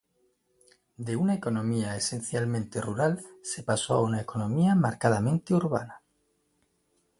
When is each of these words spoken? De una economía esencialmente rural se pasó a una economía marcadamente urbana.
De 0.97 1.15
una 1.15 1.35
economía 1.35 1.95
esencialmente 1.95 2.81
rural 2.81 3.21
se 3.43 3.61
pasó 3.61 3.93
a 3.93 4.01
una 4.01 4.19
economía 4.19 4.73
marcadamente 4.73 5.53
urbana. 5.53 6.01